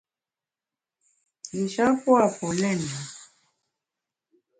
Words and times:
Li-sha 1.55 1.87
pua’ 2.01 2.25
polena. 2.37 2.93